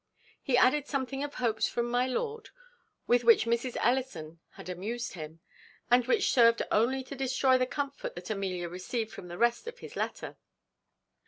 He 0.41 0.57
added 0.57 0.87
something 0.87 1.23
of 1.23 1.35
hopes 1.35 1.67
from 1.69 1.85
my 1.87 2.07
lord, 2.07 2.49
with 3.05 3.23
which 3.23 3.45
Mrs. 3.45 3.77
Ellison 3.79 4.39
had 4.53 4.67
amused 4.67 5.13
him, 5.13 5.41
and 5.91 6.07
which 6.07 6.31
served 6.31 6.63
only 6.71 7.03
to 7.03 7.13
destroy 7.15 7.55
the 7.59 7.67
comfort 7.67 8.15
that 8.15 8.31
Amelia 8.31 8.67
received 8.67 9.11
from 9.11 9.27
the 9.27 9.37
rest 9.37 9.67
of 9.67 9.77
his 9.77 9.95
letter. 9.95 10.37